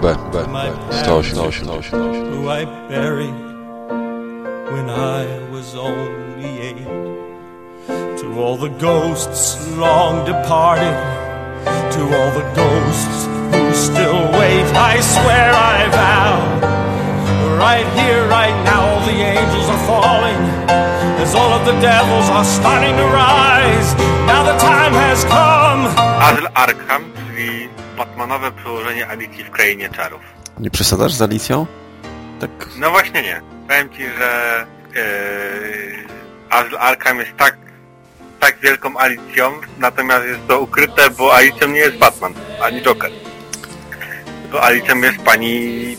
[0.00, 3.36] B, B, B, 188, who I buried
[4.72, 6.88] when I was only eight.
[8.20, 10.96] To all the ghosts long departed,
[11.92, 17.58] to all the ghosts who still wait, I swear I vow.
[17.58, 20.40] Right here, right now, all the angels are falling,
[21.20, 23.94] as all of the devils are starting to rise.
[24.24, 25.84] Now the time has come.
[26.24, 27.68] Azyl Arkham, czyli
[28.04, 30.20] Batmanowe przełożenie Alicji w Krainie Czarów.
[30.60, 31.66] Nie przesadzasz z Alicją?
[32.40, 32.50] Tak...
[32.76, 33.40] No właśnie nie.
[33.68, 37.56] Powiem Ci, że yy, Arkham jest tak,
[38.40, 43.10] tak wielką Alicją, natomiast jest to ukryte, bo Alicją nie jest Batman, ani Joker.
[44.52, 45.96] Bo Alicją jest pani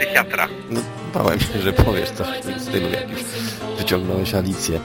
[0.00, 0.48] psychiatra.
[0.70, 0.80] No,
[1.14, 3.20] bałem się, że powiesz coś w tym stylu, jak już
[3.78, 4.80] wyciągnąłeś Alicję.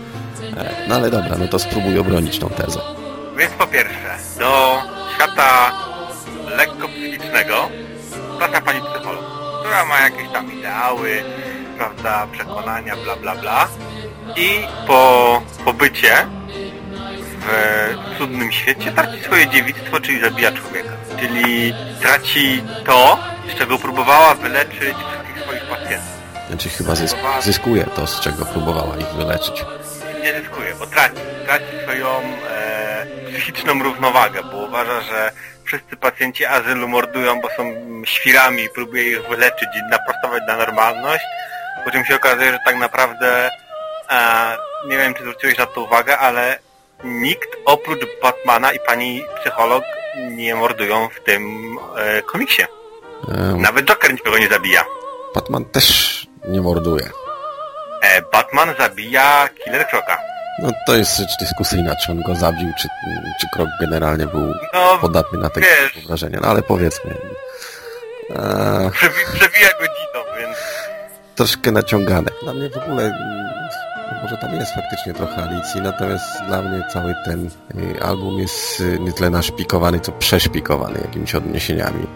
[0.57, 2.79] E, No ale dobra, no to spróbuj obronić tą tezę.
[3.37, 4.81] Więc po pierwsze, do
[5.15, 5.71] świata
[7.29, 7.69] psychicznego
[8.37, 9.25] trafia pani psycholog,
[9.59, 11.23] która ma jakieś tam ideały,
[11.77, 13.67] prawda, przekonania, bla bla bla.
[14.35, 14.49] I
[14.87, 16.27] po pobycie
[17.39, 20.89] w cudnym świecie traci swoje dziewictwo, czyli zabija człowieka.
[21.19, 23.19] Czyli traci to,
[23.53, 26.19] z czego próbowała wyleczyć wszystkich swoich pacjentów.
[26.47, 29.65] Znaczy chyba zysk zyskuje to, z czego próbowała ich wyleczyć.
[30.23, 31.15] nie zyskuje, bo traci.
[31.45, 32.07] Traci swoją
[32.49, 35.31] e, psychiczną równowagę, bo uważa, że
[35.69, 37.63] wszyscy pacjenci azylu mordują, bo są
[38.05, 41.23] świrami i próbuje ich wyleczyć i naprostować na normalność,
[41.85, 43.49] po czym się okazuje, że tak naprawdę
[44.09, 46.59] e, nie wiem, czy zwróciłeś na to uwagę, ale
[47.03, 49.83] nikt oprócz Batmana i pani psycholog
[50.31, 52.63] nie mordują w tym e, komiksie.
[53.57, 54.85] Nawet Joker nikogo nie zabija.
[55.35, 57.09] Batman też nie morduje.
[58.01, 60.28] E, Batman zabija Killer Croca.
[60.63, 62.87] No to jest rzecz dyskusyjna, czy on go zabił, czy,
[63.41, 66.05] czy Krok generalnie był No, podatny na tego wiesz.
[66.07, 66.39] wrażenia.
[66.41, 67.11] No ale powiedzmy.
[68.29, 68.91] E,
[69.33, 70.57] przebija go Dino, więc
[71.35, 72.31] troszkę naciągane.
[72.43, 73.49] Dla mnie w ogóle, mm,
[74.23, 77.49] może tam jest faktycznie trochę Alicji, natomiast dla mnie cały ten
[77.97, 82.07] y, album jest y, nie tyle naszpikowany, co przeszpikowany jakimiś odniesieniami.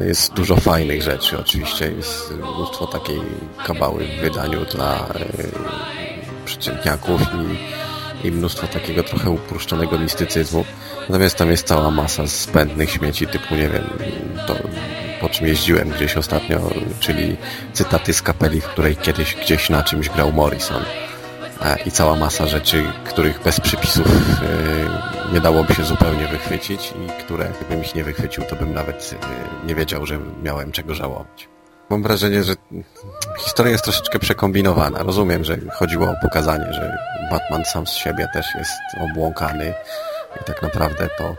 [0.00, 3.20] Jest dużo fajnych rzeczy, oczywiście jest mnóstwo takiej
[3.66, 6.07] kabały w wydaniu dla y,
[6.48, 7.20] przeciętniaków
[8.24, 10.64] i, i mnóstwo takiego trochę uproszczonego mistycyzmu.
[11.08, 13.84] Natomiast tam jest cała masa zbędnych śmieci typu, nie wiem,
[14.46, 14.54] to
[15.20, 16.70] po czym jeździłem gdzieś ostatnio,
[17.00, 17.36] czyli
[17.72, 20.82] cytaty z kapeli, w której kiedyś gdzieś na czymś grał Morrison.
[21.62, 27.22] E, I cała masa rzeczy, których bez przypisów e, nie dałoby się zupełnie wychwycić i
[27.24, 31.48] które gdybym ich nie wychwycił, to bym nawet e, nie wiedział, że miałem czego żałować.
[31.90, 32.54] Mam wrażenie, że
[33.38, 35.02] historia jest troszeczkę przekombinowana.
[35.02, 36.98] Rozumiem, że chodziło o pokazanie, że
[37.30, 39.74] Batman sam z siebie też jest obłąkany
[40.40, 41.34] i tak naprawdę to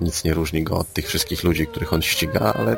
[0.00, 2.76] nic nie różni go od tych wszystkich ludzi, których on ściga, ale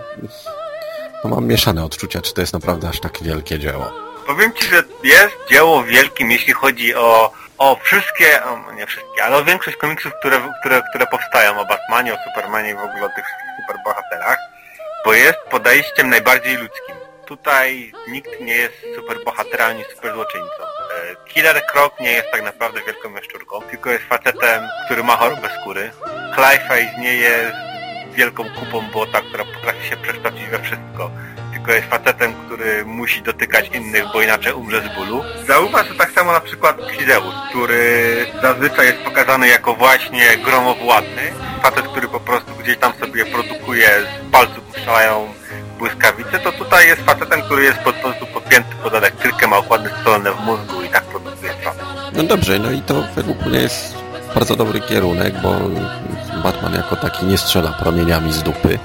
[1.25, 3.93] no, mam mieszane odczucia, czy to jest naprawdę aż tak wielkie dzieło.
[4.27, 9.37] Powiem Ci, że jest dzieło wielkim, jeśli chodzi o, o wszystkie, o, nie wszystkie, ale
[9.37, 13.09] o większość komiksów, które, które, które powstają o Batmanie, o Supermanie i w ogóle o
[13.09, 14.39] tych wszystkich superbohaterach,
[15.05, 17.02] bo jest podejściem najbardziej ludzkim.
[17.33, 20.63] Tutaj nikt nie jest superbohaterem ani superzłoczyńcą.
[20.63, 25.49] E, Killer Croc nie jest tak naprawdę wielką jaszczurką, tylko jest facetem, który ma chorobę
[25.61, 25.91] skóry.
[26.35, 27.57] Clayface nie jest
[28.15, 31.11] wielką kupą błota, która potrafi się przekształcić we wszystko
[31.53, 35.23] tylko jest facetem, który musi dotykać innych, bo inaczej umrze z bólu.
[35.47, 41.23] Zauważ, że tak samo na przykład Ksideus, który zazwyczaj jest pokazany jako właśnie gromowładny.
[41.63, 45.35] Facet, który po prostu gdzieś tam sobie produkuje, z palców strzelają
[45.83, 50.33] błyskawice, to tutaj jest facetem, który jest po prostu podpięty pod elektrykę, ma układy stolne
[50.33, 51.79] w mózgu i tak produkuje prąd.
[52.13, 53.95] No dobrze, no i to według mnie jest
[54.35, 55.55] bardzo dobry kierunek, bo
[56.43, 58.79] Batman jako taki nie strzela promieniami z dupy,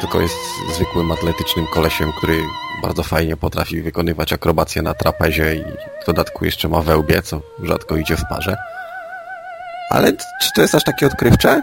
[0.00, 0.36] tylko jest
[0.74, 2.38] zwykłym atletycznym kolesiem, który
[2.82, 5.64] bardzo fajnie potrafi wykonywać akrobacje na trapezie i
[6.02, 8.56] w dodatku jeszcze ma wełbie, co rzadko idzie w parze.
[9.94, 11.60] Ale czy to jest aż takie odkrywcze?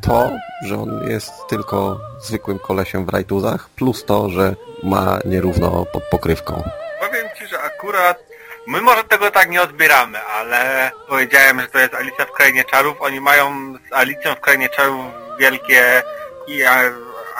[0.00, 0.30] To,
[0.66, 6.62] że on jest tylko zwykłym kolesiem w rajtuzach, plus to, że ma nierówno pod pokrywką.
[7.00, 8.18] Powiem Ci, że akurat
[8.66, 12.96] my może tego tak nie odbieramy, ale powiedziałem, że to jest Alicja w Krainie Czarów.
[13.00, 15.06] Oni mają z Alicją w Krainie Czarów
[15.38, 16.02] wielkie
[16.46, 16.62] i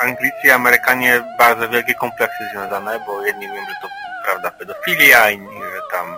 [0.03, 3.89] Anglicy i Amerykanie bardzo wielkie kompleksy związane, bo jedni mówią, że to
[4.25, 6.17] prawda pedofilia, inni, że tam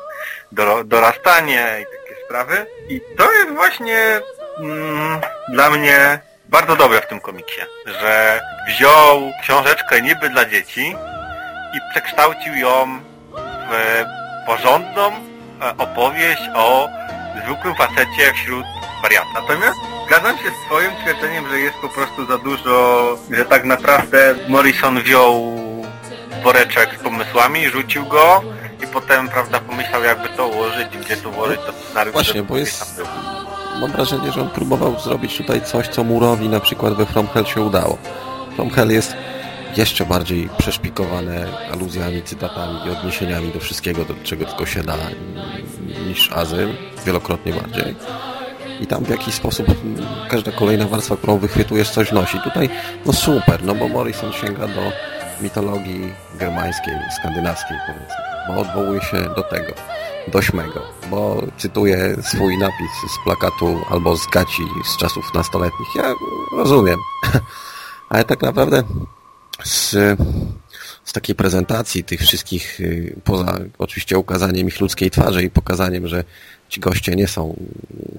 [0.52, 2.66] do, dorastanie i takie sprawy.
[2.88, 4.20] I to jest właśnie
[4.58, 10.96] mm, dla mnie bardzo dobre w tym komiksie, że wziął książeczkę niby dla dzieci
[11.74, 13.00] i przekształcił ją
[13.70, 14.04] w
[14.46, 16.88] porządną e, opowieść o
[17.44, 18.64] zwykłym facecie wśród
[19.02, 19.32] wariatów.
[19.34, 24.34] Natomiast zgadzam się z twoim twierdzeniem, że jest po prostu za dużo, że tak naprawdę
[24.48, 25.52] Morrison wziął
[26.42, 28.42] woreczek z pomysłami, rzucił go
[28.82, 32.12] i potem, prawda, pomyślał jakby to ułożyć, gdzie to ułożyć, to scenariusz...
[32.12, 33.02] Właśnie, bo jest...
[33.80, 37.44] Mam wrażenie, że on próbował zrobić tutaj coś, co Murowi na przykład we From Hell
[37.44, 37.98] się udało.
[38.56, 39.16] From Hell jest
[39.76, 44.96] jeszcze bardziej przeszpikowane aluzjami, cytatami i odniesieniami do wszystkiego, do czego tylko się da,
[46.06, 46.74] niż Azyl,
[47.06, 47.96] wielokrotnie bardziej.
[48.80, 49.66] I tam w jakiś sposób
[50.28, 52.40] każda kolejna warstwa, którą wychwytujesz, coś nosi.
[52.40, 52.70] Tutaj,
[53.06, 54.92] no super, no bo Morrison sięga do
[55.40, 59.72] mitologii germańskiej, skandynawskiej powiedzmy, bo odwołuje się do tego,
[60.28, 65.88] do śmego, bo cytuje swój napis z plakatu albo z gaci z czasów nastoletnich.
[65.96, 66.14] Ja
[66.56, 66.98] rozumiem,
[68.10, 68.82] ale tak naprawdę
[69.64, 69.90] z,
[71.04, 76.24] z takiej prezentacji tych wszystkich, y, poza oczywiście ukazaniem ich ludzkiej twarzy i pokazaniem, że
[76.68, 77.56] ci goście nie są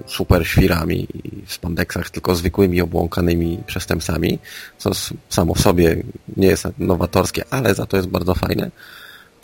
[0.06, 1.08] super świrami
[1.46, 4.40] w spandeksach, tylko zwykłymi obłąkanymi przestępcami,
[4.78, 4.92] co
[5.30, 6.04] samo w sobie
[6.38, 8.72] nie jest nowatorskie, ale za to jest bardzo fajne,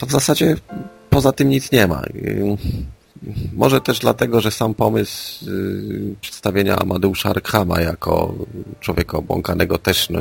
[0.00, 0.56] to w zasadzie
[1.10, 2.02] poza tym nic nie ma.
[2.02, 2.56] Y,
[3.52, 8.34] może też dlatego, że sam pomysł y, przedstawienia Amadeusza Arkhama jako
[8.80, 10.20] człowieka obłąkanego też no,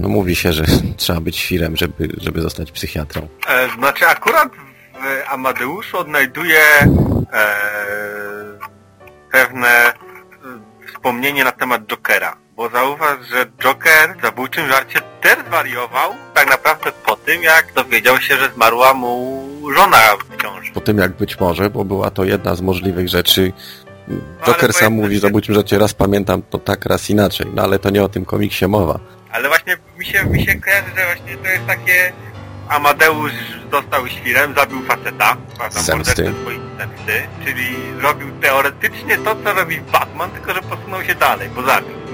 [0.00, 0.64] no mówi się, że
[0.96, 3.28] trzeba być świrem, żeby, żeby zostać psychiatrą.
[3.48, 4.48] E, znaczy akurat
[4.94, 6.60] w Amadeuszu odnajduję
[7.32, 7.56] e,
[9.32, 9.94] pewne e,
[10.92, 12.47] wspomnienie na temat Jokera.
[12.58, 18.20] Bo zauważ, że Joker w zabójczym żarcie też zwariował tak naprawdę po tym, jak dowiedział
[18.20, 19.42] się, że zmarła mu
[19.76, 20.72] żona w ciąży.
[20.72, 23.52] Po tym jak być może, bo była to jedna z możliwych rzeczy.
[24.46, 27.46] Joker no, sam mówi w zabójczym żarcie raz pamiętam to tak, raz inaczej.
[27.54, 28.98] No ale to nie o tym komiksie mowa.
[29.32, 32.12] Ale właśnie mi się, mi się kojarzy, że właśnie to jest takie...
[32.68, 33.32] Amadeusz
[33.72, 36.04] został świrem, zabił faceta, prawda, swojej
[36.78, 37.66] zemsty, czyli
[38.00, 42.07] robił teoretycznie to, co robi Batman, tylko że posunął się dalej, bo zabił.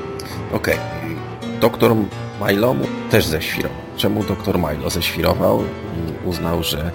[0.52, 0.74] Okej.
[0.74, 1.58] Okay.
[1.60, 1.92] Doktor
[2.40, 2.74] Milo
[3.10, 3.78] też ześwirował.
[3.96, 6.90] Czemu doktor Milo ześwirował i uznał, że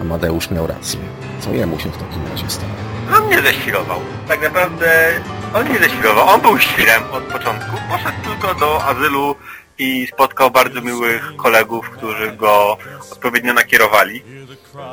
[0.00, 1.00] Amadeusz miał rację?
[1.40, 2.72] Co jemu się w takim razie stało?
[3.16, 4.00] On nie ześwirował.
[4.28, 5.20] Tak naprawdę
[5.54, 6.28] on nie ześwirował.
[6.28, 7.76] On był świrem od początku.
[7.90, 9.34] Poszedł tylko do azylu
[9.78, 12.78] i spotkał bardzo miłych kolegów, którzy go
[13.12, 14.22] odpowiednio nakierowali.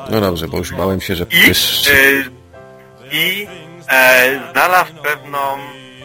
[0.10, 1.26] No dobrze, bo już bałem się, że...
[1.32, 2.26] I, yy,
[3.12, 3.48] i
[3.90, 5.40] e, znalazł pewną,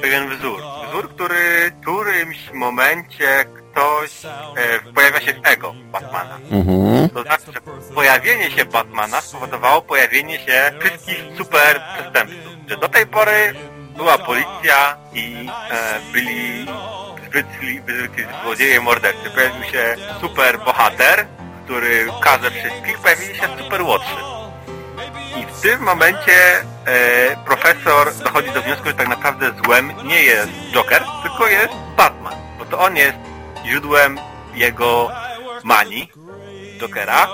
[0.02, 0.77] pewien wzór.
[0.88, 6.38] Wzór, który w którymś momencie ktoś e, pojawia się w ego Batmana.
[6.50, 7.08] Mhm.
[7.08, 7.60] To znaczy, że
[7.94, 12.52] pojawienie się Batmana spowodowało pojawienie się wszystkich super przestępców.
[12.68, 13.54] Że do tej pory
[13.96, 16.66] była policja i e, byli
[17.28, 19.30] zwykli, zwykli złodzieje mordercy.
[19.34, 21.26] Pojawił się super bohater,
[21.64, 24.37] który każe wszystkich, pojawili się super łotrzy.
[25.38, 26.32] I w tym momencie
[26.86, 32.34] e, profesor dochodzi do wniosku, że tak naprawdę złem nie jest Joker, tylko jest Batman.
[32.58, 33.18] Bo to on jest
[33.66, 34.18] źródłem
[34.54, 35.10] jego
[35.64, 36.12] manii,
[36.80, 37.28] Jokera,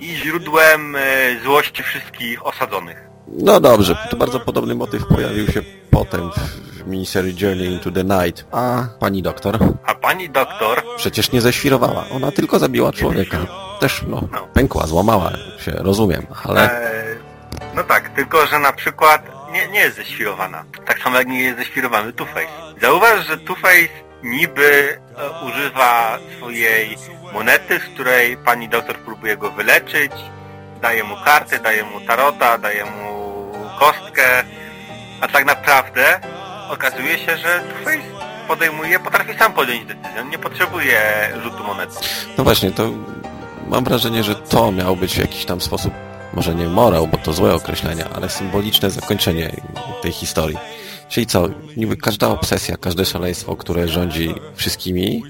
[0.00, 1.00] i źródłem e,
[1.44, 2.96] złości wszystkich osadzonych.
[3.28, 6.30] No dobrze, to bardzo podobny motyw pojawił się potem
[6.72, 8.44] w miniserii Journey into the Night.
[8.52, 9.58] A pani doktor?
[9.86, 10.82] A pani doktor?
[10.96, 12.04] Przecież nie ześwirowała.
[12.10, 13.38] Ona tylko zabiła człowieka.
[13.80, 14.48] Też, no, no.
[14.52, 16.90] pękła, złamała się, rozumiem, ale...
[16.90, 17.05] Eee,
[17.76, 20.64] no tak, tylko że na przykład nie, nie jest ześwirowana.
[20.86, 22.80] Tak samo jak nie jest ześwirowany Two-Face.
[22.82, 23.88] Zauważ, że Two-Face
[24.22, 26.96] niby e, używa swojej
[27.32, 30.12] monety, z której pani doktor próbuje go wyleczyć,
[30.82, 34.44] daje mu karty, daje mu tarota, daje mu kostkę,
[35.20, 36.20] a tak naprawdę
[36.70, 38.02] okazuje się, że Two-Face
[38.48, 41.94] podejmuje, potrafi sam podjąć decyzję, nie potrzebuje rzutu monety.
[42.38, 42.90] No właśnie, to
[43.68, 45.94] mam wrażenie, że to miał być w jakiś tam sposób,
[46.36, 49.56] może nie morał, bo to złe określenie, ale symboliczne zakończenie
[50.02, 50.58] tej historii.
[51.08, 55.22] Czyli co, niby każda obsesja, każde szaleństwo, które rządzi wszystkimi,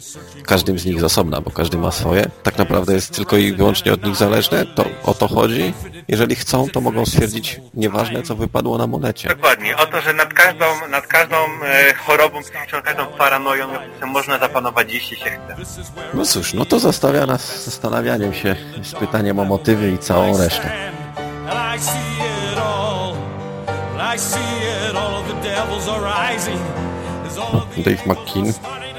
[0.46, 3.92] każdym z nich z osobna, bo każdy ma swoje, tak naprawdę jest tylko i wyłącznie
[3.92, 5.74] od nich zależne, to o to chodzi.
[6.08, 9.28] Jeżeli chcą, to mogą stwierdzić nieważne, co wypadło na monecie.
[9.28, 13.68] Dokładnie, o to, że nad każdą, nad każdą e, chorobą psychiczną, każdą paranoją
[14.06, 15.82] można zapanować, jeśli się chce.
[16.14, 20.95] No cóż, no to zostawia nas zastanawianiem się z pytaniem o motywy i całą resztę.
[27.76, 28.52] Dave McKean,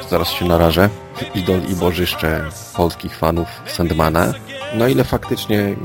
[0.10, 0.90] zaraz się narażę,
[1.36, 4.34] idol i bożyszcze polskich fanów Sandmana.
[4.74, 5.78] Na ile faktycznie mm,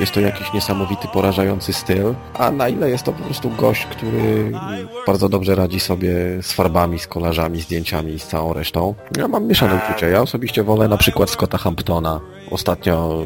[0.00, 4.52] jest to jakiś niesamowity, porażający styl, a na ile jest to po prostu gość, który
[5.06, 6.12] bardzo dobrze radzi sobie
[6.42, 8.94] z farbami, z kolarzami, zdjęciami i z całą resztą.
[9.16, 10.08] Ja mam mieszane uczucia.
[10.08, 12.20] Ja osobiście wolę na przykład Scotta Hamptona.
[12.50, 13.24] Ostatnio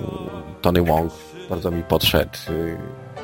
[0.63, 1.13] Tony Wong
[1.51, 2.39] bardzo mi podszedł.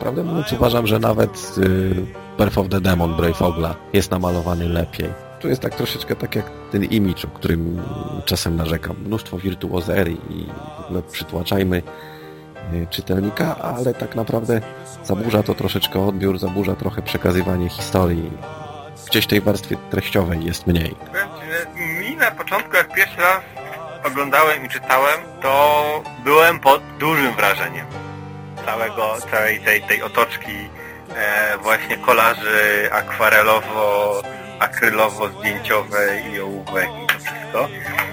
[0.01, 1.95] Prawdę mówiąc uważam, że nawet y,
[2.39, 5.09] Birth of the Demon Brave Ogla jest namalowany lepiej.
[5.41, 7.83] Tu jest tak troszeczkę tak jak ten imidż, o którym
[8.25, 8.97] czasem narzekam.
[8.97, 10.47] Mnóstwo wirtuozerii i
[10.91, 11.83] no, przytłaczajmy
[12.73, 14.61] y, czytelnika, ale tak naprawdę
[15.05, 18.31] zaburza to troszeczkę odbiór, zaburza trochę przekazywanie historii.
[19.07, 20.95] Gdzieś tej warstwy treściowej jest mniej.
[22.01, 23.41] Mi na początku, jak pierwszy raz
[24.07, 27.87] oglądałem i czytałem, to byłem pod dużym wrażeniem
[28.67, 30.69] całego, całej tej, tej otoczki
[31.17, 34.23] e, właśnie kolarzy akwarelowo,
[34.59, 37.69] akrylowo-zdjęciowej i ołówek i to wszystko.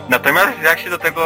[0.09, 1.23] Natomiast jak się do tego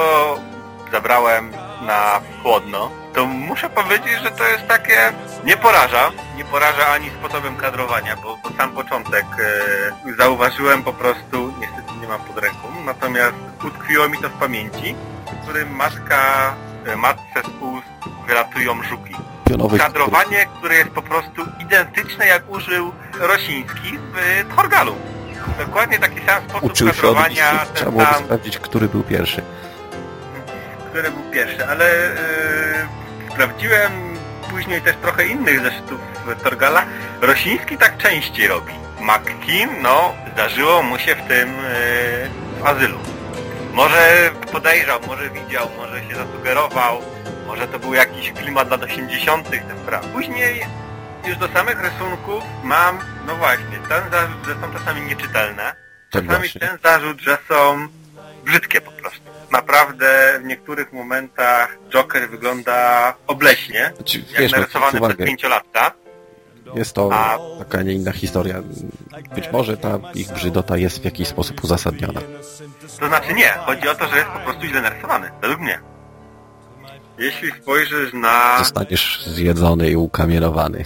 [0.91, 1.51] zabrałem
[1.81, 5.13] na chłodno, to muszę powiedzieć, że to jest takie...
[5.43, 9.25] Nie poraża, nie poraża ani sposobem kadrowania, bo, bo sam początek
[10.05, 14.95] e, zauważyłem po prostu, niestety nie mam pod ręką, natomiast utkwiło mi to w pamięci,
[15.25, 16.53] w którym matka,
[16.85, 17.87] e, matce z ust
[18.31, 19.15] wylatują żuki.
[19.77, 24.95] Kadrowanie, które jest po prostu identyczne jak użył Rosiński w Torgalu.
[25.59, 27.65] Dokładnie taki sam sposób uczył się od kadrowania.
[27.73, 29.41] Trzeba sam sprawdzić, który był pierwszy.
[30.89, 31.85] który był pierwszy, ale
[33.25, 33.91] yy, sprawdziłem
[34.49, 35.99] później też trochę innych zeszytów
[36.43, 36.85] Torgala.
[37.21, 38.73] Rosiński tak częściej robi.
[38.99, 42.97] McKean, no, zdarzyło mu się w tym yy, w azylu.
[43.73, 47.01] Może podejrzał, może widział, może się zasugerował,
[47.51, 49.49] może to był jakiś klimat lat 80.
[49.49, 50.07] te sprawy.
[50.13, 50.61] Później
[51.27, 55.75] już do samych rysunków mam, no właśnie, ten zarzut, że są czasami nieczytelne,
[56.09, 57.87] czasami ten zarzut, że są
[58.45, 59.21] brzydkie po prostu.
[59.51, 65.91] Naprawdę w niektórych momentach Joker wygląda obleśnie, Znaczy, jak wiesz, no, narysowany uwagę, przez pięciolatka.
[66.75, 68.55] jest to A- taka nie inna historia.
[69.35, 72.21] Być może ta ich brzydota jest w jakiś sposób uzasadniona.
[72.99, 75.79] To znaczy nie, chodzi o to, że jest po prostu źle narysowany, według mnie.
[77.21, 78.57] Jeśli spojrzysz na...
[78.59, 80.83] Zostaniesz zjedzony i ukamienowany.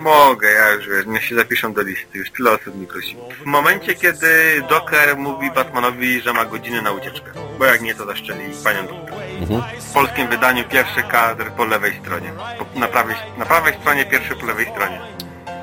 [0.00, 3.28] Mogę, ja już wiesz, niech się zapiszą do listy, już tyle osób mi prosiło.
[3.42, 8.06] W momencie, kiedy Joker mówi Batmanowi, że ma godziny na ucieczkę, bo jak nie, to
[8.06, 9.18] zaszczeli panią doktor.
[9.40, 9.62] Mhm.
[9.80, 12.32] W polskim wydaniu pierwszy kadr po lewej stronie.
[12.58, 15.00] Po, na, prawej, na prawej stronie pierwszy po lewej stronie.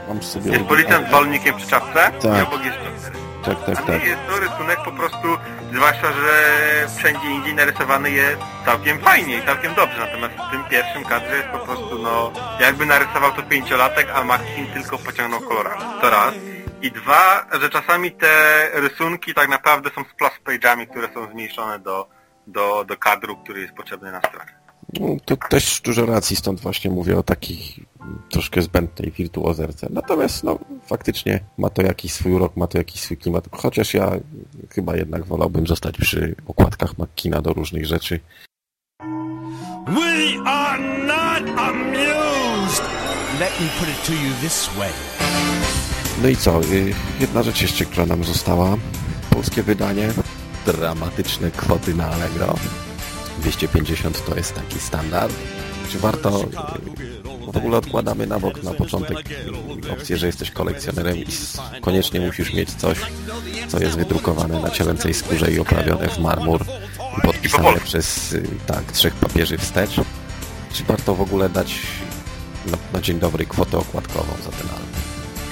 [0.08, 0.52] Mam sobie...
[0.52, 2.40] Jest policjant z walnikiem przy czapce Tak.
[2.40, 2.78] i obok jest.
[3.48, 4.06] Tak, tak, tak.
[4.06, 5.28] jest to rysunek po prostu,
[5.74, 6.34] zwłaszcza, że
[6.98, 11.48] wszędzie indziej narysowany jest całkiem fajnie i całkiem dobrze, natomiast w tym pierwszym kadrze jest
[11.48, 15.82] po prostu, no, jakby narysował to pięciolatek, a Maxim tylko pociągnął kolorami.
[16.02, 16.34] To raz.
[16.82, 22.08] I dwa, że czasami te rysunki tak naprawdę są splash page'ami, które są zmniejszone do,
[22.48, 24.58] do, do kadru, który jest potrzebny na stronie.
[25.00, 27.80] No, to też dużo racji, stąd właśnie mówię o takich
[28.30, 29.88] troszkę zbędnej wirtuozerce.
[29.90, 33.50] Natomiast no, faktycznie ma to jakiś swój urok, ma to jakiś swój klimat.
[33.52, 34.12] Chociaż ja
[34.70, 38.20] chyba jednak wolałbym zostać przy okładkach McKina do różnych rzeczy.
[39.88, 42.84] We are not amused.
[43.40, 44.92] Let me put it to you this way.
[46.22, 46.62] No i co?
[46.64, 48.78] y, Jedna rzecz jeszcze, która nam została.
[49.30, 50.10] Polskie wydanie.
[50.66, 52.56] Dramatyczne kwoty na Allegro.
[53.40, 55.34] 250 to jest taki standard.
[55.92, 56.46] Czy warto...
[57.48, 59.18] W ogóle odkładamy na bok na początek
[59.94, 61.26] opcję, że jesteś kolekcjonerem i
[61.82, 62.98] koniecznie musisz mieć coś,
[63.68, 66.62] co jest wydrukowane na cielęcej skórze i oprawione w marmur
[67.18, 69.96] i podpisane przez y, tak, trzech papieży wstecz.
[70.74, 71.80] Czy warto w ogóle dać
[72.66, 74.88] na, na dzień dobry kwotę okładkową za ten album?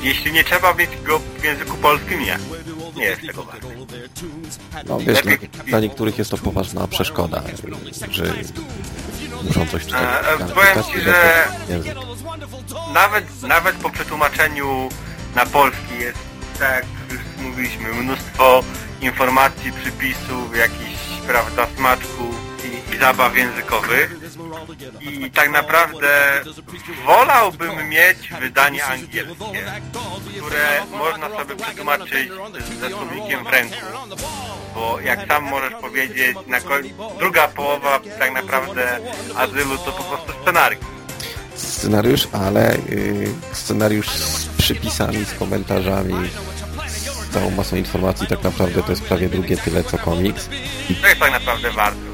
[0.04, 2.40] Jeśli nie trzeba mieć go w języku polskim, nie.
[2.96, 3.68] Nie jest tego warte.
[4.88, 5.34] No wiesz, dla,
[5.68, 7.44] dla niektórych jest to poważna przeszkoda,
[8.12, 8.24] że
[9.44, 10.02] muszą coś czytać.
[10.26, 11.96] E, e, na powiem ci, że- język.
[12.94, 14.90] Nawet, nawet po przetłumaczeniu
[15.36, 16.18] na polski jest,
[16.60, 18.64] tak jak już mówiliśmy, mnóstwo
[19.02, 22.36] informacji, przypisów, jakichś, prawda, smaczków
[22.66, 24.16] i, i zabaw językowych.
[25.02, 26.42] I tak naprawdę
[27.06, 29.26] wolałbym mieć wydanie angielskie,
[30.42, 32.32] które można sobie przetłumaczyć
[32.80, 33.76] ze słownikiem w ręku.
[34.76, 36.38] Bo jak sam możesz powiedzieć,
[37.20, 39.00] druga połowa tak naprawdę
[39.36, 40.86] azylu to po prostu scenariusz.
[41.56, 46.30] Scenariusz, ale y, scenariusz z przypisami, z komentarzami,
[47.30, 50.50] z całą masą informacji, tak naprawdę to jest prawie drugie tyle co komiks.
[51.02, 52.05] To jest tak naprawdę warto.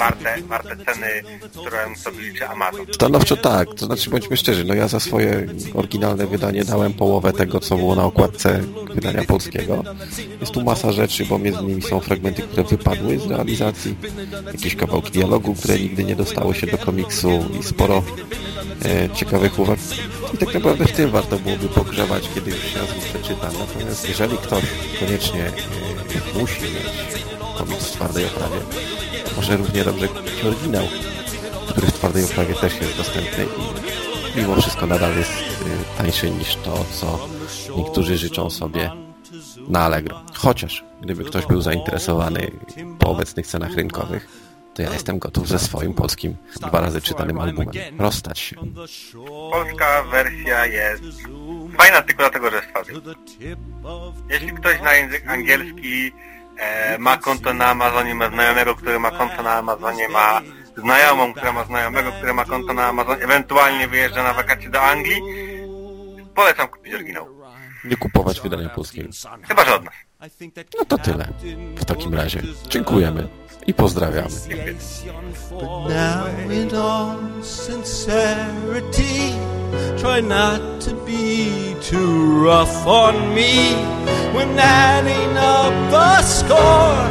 [0.00, 2.86] Warte, warte ceny, którą sobie liczy Amazon.
[2.92, 7.60] Stanowczo tak, to znaczy bądźmy szczerzy, no ja za swoje oryginalne wydanie dałem połowę tego,
[7.60, 8.60] co było na okładce
[8.94, 9.84] wydania polskiego.
[10.40, 13.96] Jest tu masa rzeczy, bo między innymi są fragmenty, które wypadły z realizacji,
[14.52, 18.02] jakieś kawałki dialogu, które nigdy nie dostały się do komiksu i sporo
[18.84, 19.78] e, ciekawych uwag.
[20.34, 23.50] I tak naprawdę w tym warto byłoby pogrzebać, kiedy już się nazwę przeczyta.
[23.58, 24.64] Natomiast jeżeli ktoś
[25.00, 27.20] koniecznie e, musi mieć
[27.64, 28.60] komiks w twardej oprawie,
[29.36, 30.84] może równie dobrze kupić oryginał
[31.70, 33.46] który w twardej oprawie też jest dostępny
[34.34, 37.28] i mimo wszystko nadal jest y, tańszy niż to, co
[37.76, 38.90] niektórzy życzą sobie
[39.68, 40.22] na Allegro.
[40.34, 42.50] Chociaż gdyby ktoś był zainteresowany
[42.98, 44.28] po obecnych cenach rynkowych,
[44.74, 48.56] to ja jestem gotów ze swoim polskim, dwa razy czytanym albumem rozstać się.
[49.50, 51.02] Polska wersja jest
[51.78, 52.92] fajna tylko dlatego, że jest fazy.
[54.30, 56.12] Jeśli ktoś na język angielski
[56.60, 60.40] e, ma konto na Amazonie, ma znajomego, który ma konto na Amazonie, ma
[60.76, 65.22] znajomą, która ma znajomego, który ma konto na Amazonie, ewentualnie wyjeżdża na wakacje do Anglii,
[66.34, 67.39] polecam kupić oryginał.
[67.84, 69.08] Nie kupować wydania polskiego.
[69.48, 69.80] Chyba, nas.
[70.78, 71.28] No to tyle.
[71.76, 73.28] W takim razie dziękujemy
[73.66, 74.28] i pozdrawiamy.
[75.50, 79.32] But now in all sincerity,
[79.98, 83.74] try not to be too rough on me
[84.34, 87.08] when adding up the score.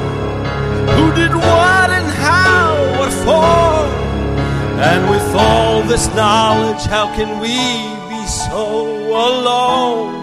[0.96, 3.90] Who did what and how, what for?
[4.82, 7.58] And with all this knowledge, how can we
[8.10, 10.19] be so alone?